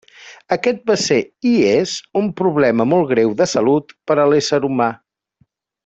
[0.55, 1.17] Aquest va ser,
[1.49, 1.93] i és,
[2.23, 4.93] un problema molt greu de salut per a l'ésser humà.